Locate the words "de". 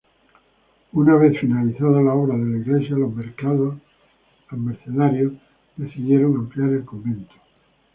2.35-2.43